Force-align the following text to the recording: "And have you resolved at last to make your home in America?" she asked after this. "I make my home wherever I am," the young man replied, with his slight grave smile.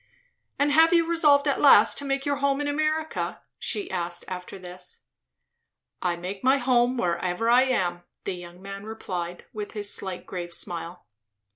"And 0.57 0.71
have 0.71 0.91
you 0.93 1.05
resolved 1.05 1.47
at 1.47 1.61
last 1.61 1.99
to 1.99 2.05
make 2.05 2.25
your 2.25 2.37
home 2.37 2.59
in 2.59 2.67
America?" 2.67 3.43
she 3.59 3.91
asked 3.91 4.25
after 4.27 4.57
this. 4.57 5.05
"I 6.01 6.15
make 6.15 6.43
my 6.43 6.57
home 6.57 6.97
wherever 6.97 7.51
I 7.51 7.65
am," 7.65 8.01
the 8.23 8.33
young 8.33 8.63
man 8.63 8.83
replied, 8.85 9.45
with 9.53 9.73
his 9.73 9.93
slight 9.93 10.25
grave 10.25 10.55
smile. 10.55 11.05